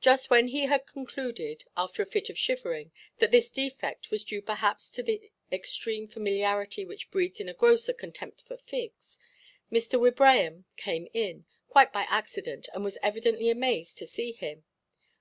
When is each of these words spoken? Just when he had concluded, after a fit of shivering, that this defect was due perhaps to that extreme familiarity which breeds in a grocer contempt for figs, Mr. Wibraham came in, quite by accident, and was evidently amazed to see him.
Just 0.00 0.28
when 0.28 0.48
he 0.48 0.62
had 0.64 0.88
concluded, 0.88 1.66
after 1.76 2.02
a 2.02 2.06
fit 2.06 2.28
of 2.28 2.36
shivering, 2.36 2.90
that 3.18 3.30
this 3.30 3.48
defect 3.48 4.10
was 4.10 4.24
due 4.24 4.42
perhaps 4.42 4.90
to 4.90 5.04
that 5.04 5.28
extreme 5.52 6.08
familiarity 6.08 6.84
which 6.84 7.12
breeds 7.12 7.38
in 7.38 7.48
a 7.48 7.54
grocer 7.54 7.92
contempt 7.92 8.42
for 8.42 8.56
figs, 8.56 9.20
Mr. 9.70 10.00
Wibraham 10.00 10.64
came 10.76 11.06
in, 11.14 11.44
quite 11.68 11.92
by 11.92 12.06
accident, 12.08 12.68
and 12.74 12.82
was 12.82 12.98
evidently 13.04 13.50
amazed 13.50 13.96
to 13.98 14.06
see 14.08 14.32
him. 14.32 14.64